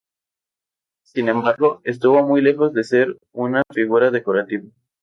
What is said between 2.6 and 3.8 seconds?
de ser una